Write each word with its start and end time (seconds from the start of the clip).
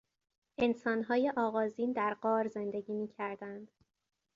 انسانهای 0.57 1.33
آغازین 1.37 1.91
در 1.91 2.13
غار 2.13 2.47
زندگی 2.47 2.93
میکردند. 2.93 3.71